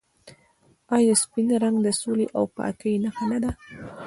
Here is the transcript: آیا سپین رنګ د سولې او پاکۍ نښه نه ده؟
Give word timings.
آیا 0.95 1.13
سپین 1.23 1.47
رنګ 1.63 1.77
د 1.83 1.87
سولې 1.99 2.27
او 2.37 2.43
پاکۍ 2.55 2.93
نښه 3.03 3.25
نه 3.31 3.37
ده؟ 3.43 3.51